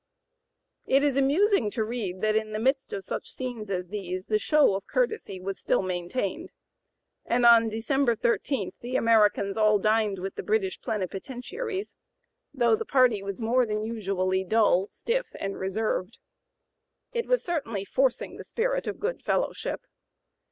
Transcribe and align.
It 0.87 1.03
is 1.03 1.15
amusing 1.15 1.69
to 1.69 1.83
read 1.83 2.21
that 2.21 2.35
in 2.35 2.53
the 2.53 2.59
midst 2.59 2.91
of 2.91 3.03
such 3.03 3.31
scenes 3.31 3.69
as 3.69 3.89
these 3.89 4.25
the 4.25 4.37
(p. 4.39 4.39
092) 4.39 4.39
show 4.39 4.73
of 4.73 4.87
courtesy 4.87 5.39
was 5.39 5.59
still 5.59 5.83
maintained; 5.83 6.51
and 7.23 7.45
on 7.45 7.69
December 7.69 8.15
13 8.15 8.71
the 8.81 8.95
Americans 8.95 9.57
"all 9.57 9.77
dined 9.77 10.17
with 10.17 10.33
the 10.33 10.41
British 10.41 10.81
Plenipotentiaries," 10.81 11.95
though 12.51 12.75
"the 12.75 12.83
party 12.83 13.21
was 13.21 13.39
more 13.39 13.63
than 13.63 13.83
usually 13.85 14.43
dull, 14.43 14.87
stiff, 14.87 15.27
and 15.39 15.59
reserved." 15.59 16.17
It 17.13 17.27
was 17.27 17.43
certainly 17.43 17.85
forcing 17.85 18.37
the 18.37 18.43
spirit 18.43 18.87
of 18.87 18.99
good 18.99 19.21
fellowship. 19.21 19.85